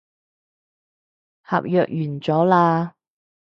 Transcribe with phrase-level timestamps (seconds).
[1.43, 2.93] 合約完咗喇